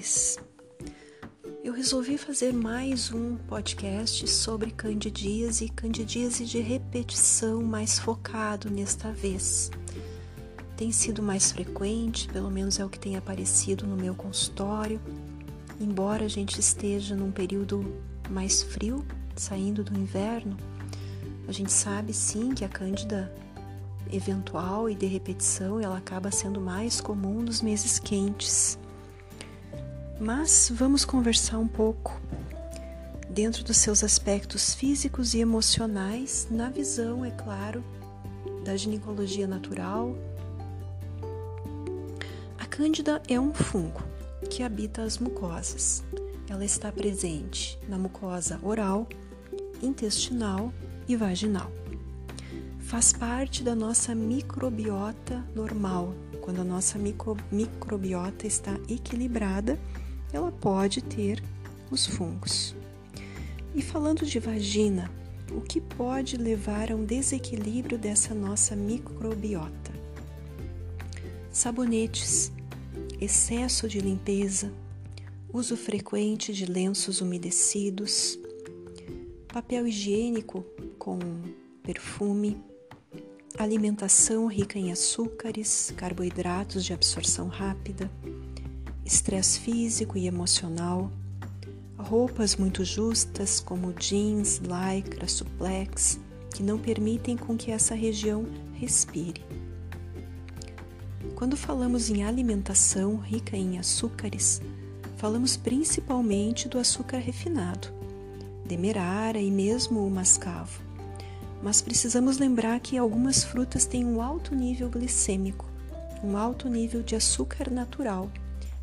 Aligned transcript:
mulheres. 0.00 0.38
Eu 1.62 1.74
resolvi 1.74 2.16
fazer 2.16 2.52
mais 2.52 3.12
um 3.12 3.36
podcast 3.36 4.26
sobre 4.28 4.70
candidíase 4.70 5.66
e 5.66 5.68
candidíase 5.68 6.46
de 6.46 6.58
repetição 6.58 7.62
mais 7.62 7.98
focado 7.98 8.70
nesta 8.70 9.12
vez. 9.12 9.70
Tem 10.76 10.90
sido 10.90 11.22
mais 11.22 11.52
frequente, 11.52 12.26
pelo 12.28 12.50
menos 12.50 12.78
é 12.78 12.84
o 12.84 12.88
que 12.88 12.98
tem 12.98 13.16
aparecido 13.16 13.86
no 13.86 13.96
meu 13.96 14.14
consultório, 14.14 14.98
embora 15.78 16.24
a 16.24 16.28
gente 16.28 16.58
esteja 16.58 17.14
num 17.14 17.30
período 17.30 17.94
mais 18.30 18.62
frio, 18.62 19.04
saindo 19.36 19.84
do 19.84 19.98
inverno, 19.98 20.56
a 21.46 21.52
gente 21.52 21.72
sabe 21.72 22.14
sim 22.14 22.54
que 22.54 22.64
a 22.64 22.68
cândida 22.68 23.32
eventual 24.10 24.88
e 24.88 24.94
de 24.94 25.06
repetição 25.06 25.78
ela 25.78 25.98
acaba 25.98 26.30
sendo 26.30 26.60
mais 26.60 27.00
comum 27.00 27.42
nos 27.42 27.60
meses 27.60 27.98
quentes. 27.98 28.79
Mas 30.20 30.70
vamos 30.70 31.02
conversar 31.02 31.58
um 31.58 31.66
pouco 31.66 32.20
dentro 33.30 33.64
dos 33.64 33.78
seus 33.78 34.04
aspectos 34.04 34.74
físicos 34.74 35.32
e 35.32 35.40
emocionais, 35.40 36.46
na 36.50 36.68
visão, 36.68 37.24
é 37.24 37.30
claro, 37.30 37.82
da 38.62 38.76
ginecologia 38.76 39.46
natural. 39.46 40.14
A 42.58 42.66
cândida 42.66 43.22
é 43.28 43.40
um 43.40 43.54
fungo 43.54 44.02
que 44.50 44.62
habita 44.62 45.00
as 45.00 45.16
mucosas. 45.16 46.04
Ela 46.50 46.66
está 46.66 46.92
presente 46.92 47.78
na 47.88 47.96
mucosa 47.96 48.60
oral, 48.62 49.08
intestinal 49.80 50.70
e 51.08 51.16
vaginal. 51.16 51.72
Faz 52.80 53.10
parte 53.10 53.62
da 53.62 53.74
nossa 53.74 54.14
microbiota 54.14 55.42
normal. 55.54 56.12
Quando 56.42 56.60
a 56.60 56.64
nossa 56.64 56.98
micro, 56.98 57.38
microbiota 57.50 58.46
está 58.46 58.72
equilibrada, 58.86 59.78
ela 60.32 60.52
pode 60.52 61.02
ter 61.02 61.42
os 61.90 62.06
fungos. 62.06 62.74
E 63.74 63.82
falando 63.82 64.24
de 64.24 64.38
vagina, 64.38 65.10
o 65.50 65.60
que 65.60 65.80
pode 65.80 66.36
levar 66.36 66.90
a 66.90 66.96
um 66.96 67.04
desequilíbrio 67.04 67.98
dessa 67.98 68.34
nossa 68.34 68.76
microbiota? 68.76 69.92
Sabonetes, 71.50 72.52
excesso 73.20 73.88
de 73.88 74.00
limpeza, 74.00 74.72
uso 75.52 75.76
frequente 75.76 76.52
de 76.52 76.66
lenços 76.66 77.20
umedecidos, 77.20 78.38
papel 79.48 79.86
higiênico 79.86 80.64
com 80.98 81.18
perfume, 81.82 82.62
alimentação 83.58 84.46
rica 84.46 84.78
em 84.78 84.92
açúcares, 84.92 85.92
carboidratos 85.96 86.84
de 86.84 86.92
absorção 86.92 87.48
rápida, 87.48 88.10
estresse 89.10 89.58
físico 89.58 90.16
e 90.16 90.28
emocional, 90.28 91.10
roupas 91.98 92.54
muito 92.54 92.84
justas 92.84 93.58
como 93.58 93.92
jeans, 93.92 94.58
lycra, 94.60 95.26
suplex, 95.26 96.20
que 96.54 96.62
não 96.62 96.78
permitem 96.78 97.36
com 97.36 97.56
que 97.56 97.72
essa 97.72 97.92
região 97.92 98.46
respire. 98.72 99.44
Quando 101.34 101.56
falamos 101.56 102.08
em 102.08 102.22
alimentação 102.22 103.16
rica 103.16 103.56
em 103.56 103.80
açúcares, 103.80 104.62
falamos 105.16 105.56
principalmente 105.56 106.68
do 106.68 106.78
açúcar 106.78 107.18
refinado, 107.18 107.88
demerara 108.64 109.40
e 109.40 109.50
mesmo 109.50 110.06
o 110.06 110.10
mascavo. 110.10 110.80
Mas 111.60 111.82
precisamos 111.82 112.38
lembrar 112.38 112.78
que 112.78 112.96
algumas 112.96 113.42
frutas 113.42 113.84
têm 113.84 114.04
um 114.04 114.22
alto 114.22 114.54
nível 114.54 114.88
glicêmico, 114.88 115.66
um 116.22 116.36
alto 116.36 116.68
nível 116.68 117.02
de 117.02 117.16
açúcar 117.16 117.68
natural 117.70 118.30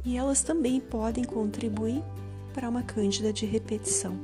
e 0.07 0.15
elas 0.15 0.41
também 0.41 0.79
podem 0.79 1.25
contribuir 1.25 2.01
para 2.53 2.69
uma 2.69 2.81
cândida 2.81 3.33
de 3.33 3.45
repetição. 3.45 4.17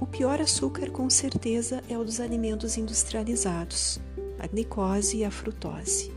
O 0.00 0.04
pior 0.04 0.40
açúcar, 0.40 0.90
com 0.90 1.08
certeza, 1.08 1.80
é 1.88 1.96
o 1.96 2.02
dos 2.02 2.18
alimentos 2.18 2.76
industrializados, 2.76 4.00
a 4.40 4.48
glicose 4.48 5.18
e 5.18 5.24
a 5.24 5.30
frutose. 5.30 6.10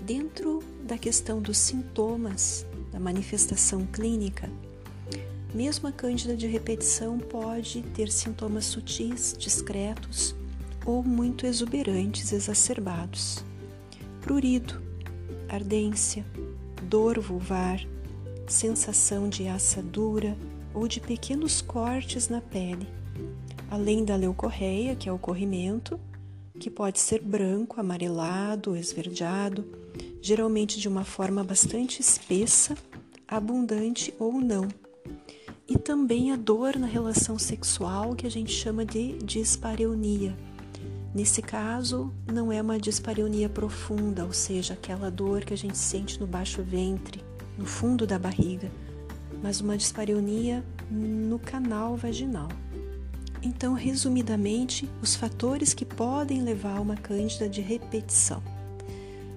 Dentro 0.00 0.62
da 0.84 0.96
questão 0.96 1.42
dos 1.42 1.58
sintomas, 1.58 2.64
da 2.92 3.00
manifestação 3.00 3.84
clínica, 3.84 4.48
mesmo 5.52 5.88
a 5.88 5.92
cândida 5.92 6.36
de 6.36 6.46
repetição 6.46 7.18
pode 7.18 7.82
ter 7.82 8.12
sintomas 8.12 8.66
sutis, 8.66 9.34
discretos 9.36 10.36
ou 10.86 11.02
muito 11.02 11.46
exuberantes, 11.46 12.32
exacerbados. 12.32 13.44
Prurido, 14.20 14.87
ardência, 15.48 16.24
dor 16.82 17.18
vulvar, 17.18 17.80
sensação 18.46 19.28
de 19.28 19.48
assadura 19.48 20.36
ou 20.74 20.86
de 20.86 21.00
pequenos 21.00 21.60
cortes 21.60 22.28
na 22.28 22.40
pele, 22.40 22.86
além 23.70 24.04
da 24.04 24.16
leucorreia, 24.16 24.94
que 24.94 25.08
é 25.08 25.12
o 25.12 25.18
corrimento, 25.18 25.98
que 26.58 26.70
pode 26.70 26.98
ser 26.98 27.22
branco, 27.22 27.80
amarelado, 27.80 28.76
esverdeado, 28.76 29.64
geralmente 30.20 30.78
de 30.80 30.88
uma 30.88 31.04
forma 31.04 31.44
bastante 31.44 32.00
espessa, 32.00 32.76
abundante 33.26 34.12
ou 34.18 34.40
não. 34.40 34.68
E 35.68 35.76
também 35.76 36.32
a 36.32 36.36
dor 36.36 36.76
na 36.76 36.86
relação 36.86 37.38
sexual, 37.38 38.14
que 38.14 38.26
a 38.26 38.30
gente 38.30 38.50
chama 38.50 38.84
de 38.84 39.18
dispareunia 39.18 40.34
Nesse 41.14 41.40
caso, 41.40 42.12
não 42.30 42.52
é 42.52 42.60
uma 42.60 42.78
dispareunia 42.78 43.48
profunda, 43.48 44.24
ou 44.24 44.32
seja, 44.32 44.74
aquela 44.74 45.10
dor 45.10 45.44
que 45.44 45.54
a 45.54 45.56
gente 45.56 45.78
sente 45.78 46.20
no 46.20 46.26
baixo 46.26 46.62
ventre, 46.62 47.24
no 47.56 47.64
fundo 47.64 48.06
da 48.06 48.18
barriga, 48.18 48.70
mas 49.42 49.60
uma 49.60 49.76
dispareunia 49.76 50.62
no 50.90 51.38
canal 51.38 51.96
vaginal. 51.96 52.48
Então, 53.42 53.72
resumidamente, 53.72 54.88
os 55.00 55.14
fatores 55.14 55.72
que 55.72 55.84
podem 55.84 56.42
levar 56.42 56.76
a 56.76 56.80
uma 56.80 56.96
cândida 56.96 57.48
de 57.48 57.62
repetição: 57.62 58.42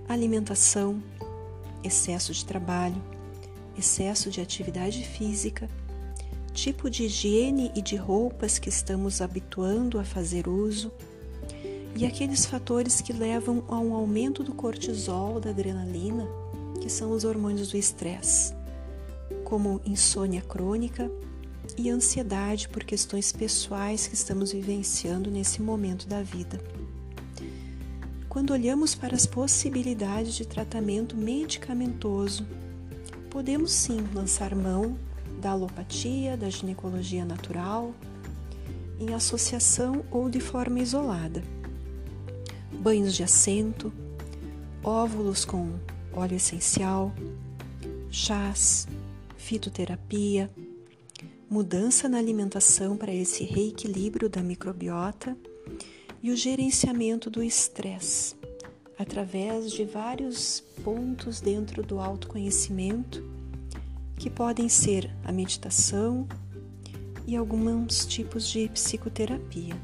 alimentação, 0.09 1.01
excesso 1.83 2.33
de 2.33 2.43
trabalho, 2.43 3.01
excesso 3.77 4.29
de 4.29 4.41
atividade 4.41 5.05
física, 5.05 5.69
tipo 6.53 6.89
de 6.89 7.05
higiene 7.05 7.71
e 7.75 7.81
de 7.81 7.95
roupas 7.95 8.59
que 8.59 8.69
estamos 8.69 9.21
habituando 9.21 9.99
a 9.99 10.03
fazer 10.03 10.49
uso 10.49 10.91
e 11.95 12.05
aqueles 12.05 12.45
fatores 12.45 13.01
que 13.01 13.13
levam 13.13 13.63
a 13.67 13.77
um 13.77 13.93
aumento 13.93 14.43
do 14.43 14.53
cortisol, 14.53 15.39
da 15.39 15.49
adrenalina, 15.49 16.27
que 16.79 16.89
são 16.89 17.11
os 17.11 17.23
hormônios 17.23 17.69
do 17.69 17.77
estresse, 17.77 18.53
como 19.43 19.81
insônia 19.85 20.41
crônica 20.41 21.11
e 21.77 21.89
ansiedade 21.89 22.69
por 22.69 22.83
questões 22.83 23.31
pessoais 23.31 24.07
que 24.07 24.15
estamos 24.15 24.51
vivenciando 24.51 25.29
nesse 25.29 25.61
momento 25.61 26.07
da 26.07 26.23
vida. 26.23 26.59
Quando 28.29 28.51
olhamos 28.51 28.95
para 28.95 29.13
as 29.13 29.25
possibilidades 29.25 30.33
de 30.33 30.47
tratamento 30.47 31.17
medicamentoso, 31.17 32.47
podemos 33.29 33.71
sim 33.71 33.99
lançar 34.13 34.55
mão 34.55 34.97
da 35.41 35.51
alopatia, 35.51 36.37
da 36.37 36.49
ginecologia 36.49 37.25
natural, 37.25 37.93
em 38.99 39.13
associação 39.13 40.05
ou 40.09 40.29
de 40.29 40.39
forma 40.39 40.79
isolada 40.79 41.43
banhos 42.81 43.13
de 43.13 43.23
assento, 43.23 43.93
óvulos 44.83 45.45
com 45.45 45.75
óleo 46.11 46.37
essencial, 46.37 47.13
chás, 48.09 48.87
fitoterapia, 49.37 50.49
mudança 51.47 52.09
na 52.09 52.17
alimentação 52.17 52.97
para 52.97 53.13
esse 53.13 53.43
reequilíbrio 53.43 54.27
da 54.27 54.41
microbiota 54.41 55.37
e 56.23 56.31
o 56.31 56.35
gerenciamento 56.35 57.29
do 57.29 57.43
estresse 57.43 58.35
através 58.97 59.71
de 59.71 59.85
vários 59.85 60.61
pontos 60.83 61.39
dentro 61.39 61.83
do 61.83 61.99
autoconhecimento 61.99 63.23
que 64.17 64.29
podem 64.29 64.67
ser 64.67 65.07
a 65.23 65.31
meditação 65.31 66.27
e 67.27 67.35
alguns 67.35 68.07
tipos 68.07 68.47
de 68.47 68.67
psicoterapia. 68.69 69.75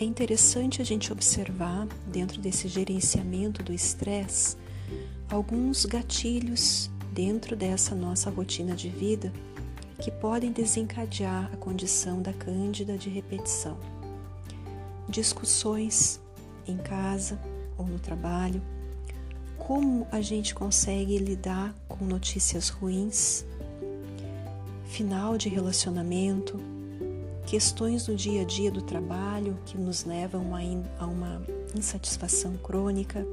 É 0.00 0.04
interessante 0.04 0.80
a 0.80 0.84
gente 0.84 1.12
observar, 1.12 1.86
dentro 2.06 2.40
desse 2.40 2.66
gerenciamento 2.68 3.62
do 3.62 3.70
estresse, 3.70 4.56
alguns 5.30 5.84
gatilhos 5.84 6.90
dentro 7.12 7.54
dessa 7.54 7.94
nossa 7.94 8.30
rotina 8.30 8.74
de 8.74 8.88
vida 8.88 9.30
que 10.00 10.10
podem 10.10 10.52
desencadear 10.52 11.50
a 11.52 11.56
condição 11.58 12.22
da 12.22 12.32
cândida 12.32 12.96
de 12.96 13.10
repetição. 13.10 13.76
Discussões 15.06 16.18
em 16.66 16.78
casa 16.78 17.38
ou 17.76 17.84
no 17.84 17.98
trabalho, 17.98 18.62
como 19.58 20.06
a 20.10 20.22
gente 20.22 20.54
consegue 20.54 21.18
lidar 21.18 21.74
com 21.86 22.06
notícias 22.06 22.70
ruins, 22.70 23.44
final 24.86 25.36
de 25.36 25.50
relacionamento, 25.50 26.58
questões 27.50 28.06
do 28.06 28.14
dia 28.14 28.42
a 28.42 28.44
dia 28.44 28.70
do 28.70 28.80
trabalho 28.80 29.58
que 29.66 29.76
nos 29.76 30.04
levam 30.04 30.52
a 31.00 31.04
uma 31.04 31.42
insatisfação 31.74 32.56
crônica, 32.58 33.26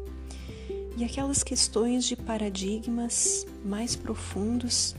e 0.97 1.03
aquelas 1.03 1.43
questões 1.43 2.03
de 2.03 2.15
paradigmas 2.15 3.45
mais 3.63 3.95
profundos 3.95 4.95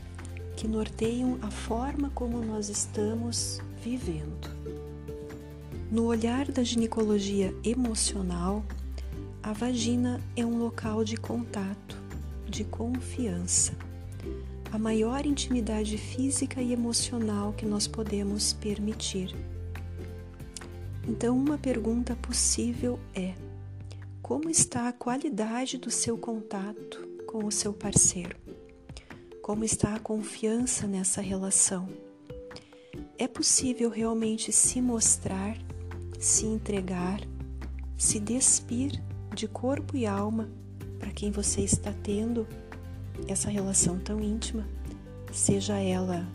que 0.55 0.69
norteiam 0.69 1.37
a 1.41 1.51
forma 1.51 2.09
como 2.11 2.41
nós 2.41 2.69
estamos 2.69 3.59
vivendo. 3.83 4.49
No 5.91 6.05
olhar 6.05 6.49
da 6.49 6.63
ginecologia 6.63 7.53
emocional, 7.61 8.63
a 9.43 9.51
vagina 9.51 10.21
é 10.33 10.45
um 10.45 10.57
local 10.57 11.03
de 11.03 11.17
contato, 11.17 11.97
de 12.47 12.63
confiança, 12.63 13.73
a 14.71 14.77
maior 14.77 15.25
intimidade 15.25 15.97
física 15.97 16.61
e 16.61 16.71
emocional 16.73 17.53
que 17.53 17.65
nós 17.65 17.87
podemos 17.87 18.53
permitir. 18.53 19.35
Então, 21.07 21.37
uma 21.37 21.57
pergunta 21.57 22.15
possível 22.15 22.99
é: 23.15 23.33
como 24.21 24.49
está 24.49 24.87
a 24.87 24.93
qualidade 24.93 25.77
do 25.77 25.89
seu 25.89 26.17
contato 26.17 27.07
com 27.25 27.45
o 27.45 27.51
seu 27.51 27.73
parceiro? 27.73 28.37
Como 29.41 29.63
está 29.63 29.95
a 29.95 29.99
confiança 29.99 30.85
nessa 30.85 31.21
relação? 31.21 31.89
É 33.17 33.27
possível 33.27 33.89
realmente 33.89 34.51
se 34.51 34.79
mostrar, 34.79 35.57
se 36.19 36.45
entregar, 36.45 37.19
se 37.97 38.19
despir 38.19 39.03
de 39.33 39.47
corpo 39.47 39.97
e 39.97 40.05
alma 40.05 40.47
para 40.99 41.11
quem 41.11 41.31
você 41.31 41.61
está 41.61 41.91
tendo 42.03 42.47
essa 43.27 43.49
relação 43.49 43.99
tão 43.99 44.19
íntima, 44.19 44.65
seja 45.31 45.77
ela 45.77 46.25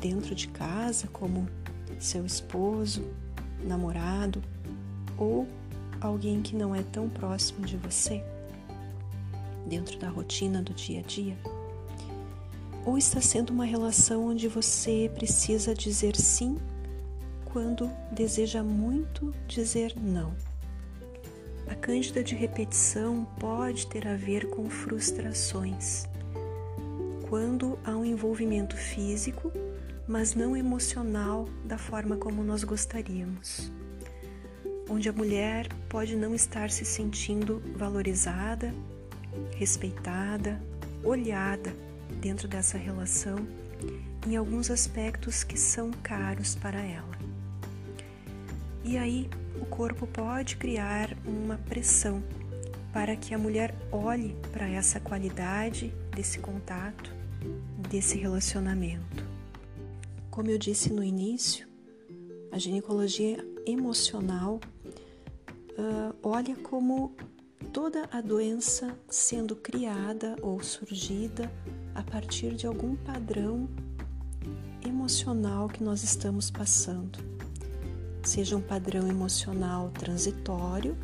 dentro 0.00 0.34
de 0.34 0.48
casa, 0.48 1.06
como 1.08 1.48
seu 1.98 2.24
esposo, 2.24 3.04
namorado 3.64 4.42
ou 5.16 5.46
alguém 6.00 6.40
que 6.40 6.54
não 6.54 6.74
é 6.74 6.82
tão 6.82 7.08
próximo 7.08 7.66
de 7.66 7.76
você, 7.76 8.22
dentro 9.66 9.98
da 9.98 10.08
rotina 10.08 10.62
do 10.62 10.72
dia 10.72 11.00
a 11.00 11.02
dia? 11.02 11.36
Ou 12.86 12.96
está 12.96 13.20
sendo 13.20 13.50
uma 13.50 13.64
relação 13.64 14.28
onde 14.28 14.48
você 14.48 15.10
precisa 15.14 15.74
dizer 15.74 16.16
sim 16.16 16.56
quando 17.44 17.90
deseja 18.12 18.62
muito 18.62 19.34
dizer 19.46 19.94
não? 19.96 20.32
A 21.68 21.74
cândida 21.74 22.22
de 22.22 22.34
repetição 22.34 23.26
pode 23.38 23.86
ter 23.86 24.06
a 24.06 24.14
ver 24.14 24.48
com 24.50 24.68
frustrações. 24.68 26.06
Quando 27.28 27.78
há 27.84 27.96
um 27.96 28.04
envolvimento 28.04 28.76
físico, 28.76 29.52
mas 30.06 30.34
não 30.34 30.56
emocional 30.56 31.46
da 31.64 31.76
forma 31.76 32.16
como 32.16 32.42
nós 32.42 32.64
gostaríamos 32.64 33.70
onde 34.88 35.08
a 35.08 35.12
mulher 35.12 35.68
pode 35.88 36.16
não 36.16 36.34
estar 36.34 36.70
se 36.70 36.84
sentindo 36.84 37.62
valorizada, 37.76 38.72
respeitada, 39.56 40.60
olhada 41.04 41.74
dentro 42.20 42.48
dessa 42.48 42.78
relação 42.78 43.36
em 44.26 44.36
alguns 44.36 44.70
aspectos 44.70 45.44
que 45.44 45.58
são 45.58 45.90
caros 46.02 46.54
para 46.54 46.80
ela. 46.80 47.18
E 48.82 48.96
aí 48.96 49.28
o 49.60 49.66
corpo 49.66 50.06
pode 50.06 50.56
criar 50.56 51.16
uma 51.26 51.56
pressão 51.56 52.22
para 52.92 53.14
que 53.16 53.34
a 53.34 53.38
mulher 53.38 53.74
olhe 53.92 54.34
para 54.52 54.68
essa 54.68 54.98
qualidade 54.98 55.92
desse 56.14 56.38
contato, 56.38 57.12
desse 57.90 58.18
relacionamento. 58.18 59.24
Como 60.30 60.50
eu 60.50 60.58
disse 60.58 60.92
no 60.92 61.02
início, 61.02 61.66
a 62.50 62.58
ginecologia 62.58 63.44
emocional 63.66 64.60
uh, 65.78 66.14
olha 66.22 66.56
como 66.56 67.14
toda 67.72 68.08
a 68.10 68.20
doença 68.20 68.96
sendo 69.08 69.54
criada 69.54 70.36
ou 70.40 70.62
surgida 70.62 71.50
a 71.94 72.02
partir 72.02 72.54
de 72.54 72.66
algum 72.66 72.96
padrão 72.96 73.68
emocional 74.86 75.68
que 75.68 75.82
nós 75.82 76.02
estamos 76.02 76.50
passando, 76.50 77.18
seja 78.22 78.56
um 78.56 78.60
padrão 78.60 79.08
emocional 79.08 79.90
transitório 79.90 80.96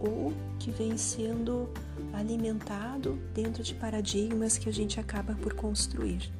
ou 0.00 0.32
que 0.58 0.70
vem 0.70 0.96
sendo 0.96 1.68
alimentado 2.12 3.18
dentro 3.34 3.62
de 3.62 3.74
paradigmas 3.74 4.58
que 4.58 4.68
a 4.68 4.72
gente 4.72 5.00
acaba 5.00 5.34
por 5.34 5.54
construir. 5.54 6.30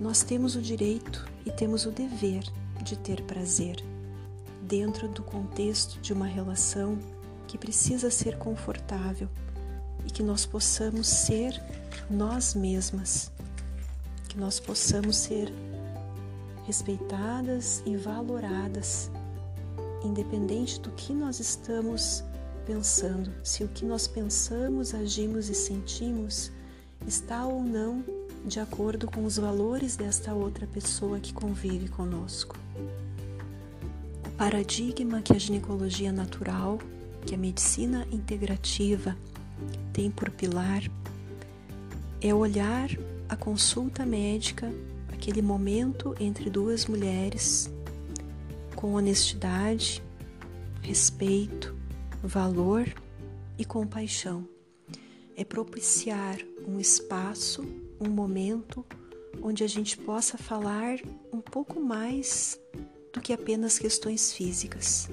Nós 0.00 0.22
temos 0.22 0.56
o 0.56 0.60
direito 0.60 1.24
e 1.46 1.50
temos 1.50 1.86
o 1.86 1.90
dever 1.90 2.42
de 2.82 2.96
ter 2.96 3.22
prazer 3.22 3.76
dentro 4.62 5.08
do 5.08 5.22
contexto 5.22 6.00
de 6.00 6.12
uma 6.12 6.26
relação 6.26 6.98
que 7.46 7.56
precisa 7.58 8.10
ser 8.10 8.38
confortável 8.38 9.28
e 10.06 10.10
que 10.10 10.22
nós 10.22 10.44
possamos 10.44 11.06
ser 11.06 11.62
nós 12.10 12.54
mesmas, 12.54 13.30
que 14.28 14.38
nós 14.38 14.58
possamos 14.58 15.16
ser 15.16 15.52
respeitadas 16.72 17.82
e 17.84 17.98
valoradas, 17.98 19.10
independente 20.02 20.80
do 20.80 20.90
que 20.92 21.12
nós 21.12 21.38
estamos 21.38 22.24
pensando, 22.64 23.30
se 23.44 23.62
o 23.62 23.68
que 23.68 23.84
nós 23.84 24.06
pensamos, 24.06 24.94
agimos 24.94 25.50
e 25.50 25.54
sentimos 25.54 26.50
está 27.06 27.44
ou 27.44 27.62
não 27.62 28.02
de 28.46 28.58
acordo 28.58 29.06
com 29.06 29.26
os 29.26 29.36
valores 29.36 29.96
desta 29.96 30.32
outra 30.32 30.66
pessoa 30.66 31.20
que 31.20 31.34
convive 31.34 31.88
conosco. 31.88 32.56
Paradigma 34.38 35.20
que 35.20 35.34
a 35.34 35.38
ginecologia 35.38 36.10
natural, 36.10 36.78
que 37.26 37.34
a 37.34 37.38
medicina 37.38 38.06
integrativa 38.10 39.14
tem 39.92 40.10
por 40.10 40.30
pilar 40.30 40.82
é 42.22 42.32
olhar 42.32 42.88
a 43.28 43.36
consulta 43.36 44.06
médica, 44.06 44.72
aquele 45.22 45.40
momento 45.40 46.16
entre 46.18 46.50
duas 46.50 46.86
mulheres, 46.86 47.72
com 48.74 48.94
honestidade, 48.94 50.02
respeito, 50.80 51.72
valor 52.20 52.92
e 53.56 53.64
compaixão. 53.64 54.48
É 55.36 55.44
propiciar 55.44 56.38
um 56.66 56.80
espaço, 56.80 57.64
um 58.00 58.08
momento 58.08 58.84
onde 59.40 59.62
a 59.62 59.68
gente 59.68 59.96
possa 59.96 60.36
falar 60.36 60.98
um 61.32 61.40
pouco 61.40 61.80
mais 61.80 62.58
do 63.12 63.20
que 63.20 63.32
apenas 63.32 63.78
questões 63.78 64.32
físicas. 64.32 65.08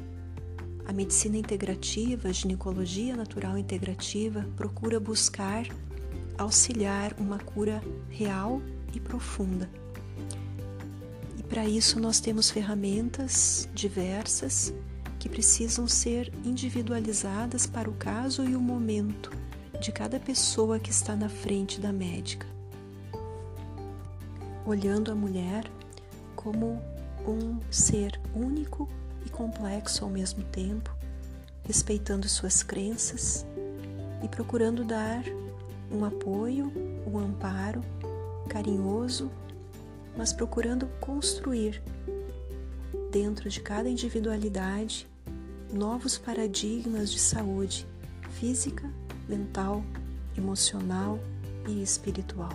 A 0.87 0.91
medicina 0.91 1.37
integrativa, 1.37 2.29
a 2.29 2.31
ginecologia 2.31 3.15
natural 3.15 3.59
integrativa, 3.59 4.43
procura 4.57 4.99
buscar 4.99 5.67
auxiliar 6.35 7.13
uma 7.19 7.37
cura 7.37 7.79
real 8.09 8.59
e 8.91 8.99
profunda. 8.99 9.69
Para 11.49 11.65
isso 11.65 11.99
nós 11.99 12.19
temos 12.19 12.51
ferramentas 12.51 13.67
diversas 13.73 14.71
que 15.17 15.27
precisam 15.27 15.87
ser 15.87 16.31
individualizadas 16.45 17.65
para 17.65 17.89
o 17.89 17.93
caso 17.93 18.43
e 18.45 18.55
o 18.55 18.61
momento 18.61 19.31
de 19.81 19.91
cada 19.91 20.19
pessoa 20.19 20.77
que 20.79 20.91
está 20.91 21.15
na 21.15 21.27
frente 21.27 21.81
da 21.81 21.91
médica. 21.91 22.45
Olhando 24.63 25.11
a 25.11 25.15
mulher 25.15 25.65
como 26.35 26.79
um 27.27 27.59
ser 27.71 28.21
único 28.35 28.87
e 29.25 29.29
complexo 29.29 30.03
ao 30.05 30.11
mesmo 30.11 30.43
tempo, 30.43 30.95
respeitando 31.63 32.29
suas 32.29 32.61
crenças 32.61 33.43
e 34.23 34.27
procurando 34.27 34.83
dar 34.83 35.23
um 35.91 36.05
apoio, 36.05 36.71
um 37.07 37.17
amparo 37.17 37.81
carinhoso, 38.47 39.31
mas 40.19 40.33
procurando 40.33 40.85
construir 40.99 41.81
dentro 43.09 43.49
de 43.49 43.61
cada 43.61 43.89
individualidade 43.89 45.07
novos 45.71 46.17
paradigmas 46.17 47.09
de 47.09 47.17
saúde 47.17 47.87
física, 48.31 48.91
mental, 49.29 49.81
emocional 50.37 51.17
e 51.69 51.81
espiritual. 51.81 52.51